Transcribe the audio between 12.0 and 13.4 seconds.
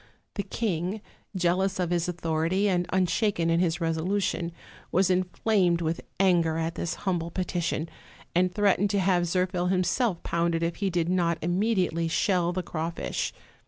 shell the craw fish.